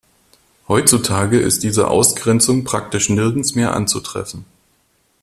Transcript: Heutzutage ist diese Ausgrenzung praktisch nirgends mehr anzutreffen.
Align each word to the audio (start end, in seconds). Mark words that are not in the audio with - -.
Heutzutage 0.67 1.37
ist 1.39 1.61
diese 1.61 1.87
Ausgrenzung 1.87 2.63
praktisch 2.63 3.09
nirgends 3.09 3.53
mehr 3.53 3.75
anzutreffen. 3.75 4.45